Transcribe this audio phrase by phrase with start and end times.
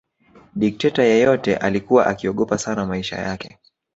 [0.55, 3.59] Dikteta yeyote alikuwa akiogopa sana maisha yake